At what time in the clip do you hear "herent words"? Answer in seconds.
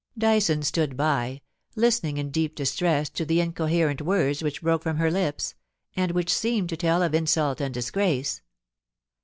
3.71-4.41